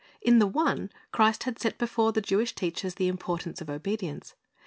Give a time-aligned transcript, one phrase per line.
[0.19, 4.33] In the one, Christ had set before the Jewish teachers the importance of obedience.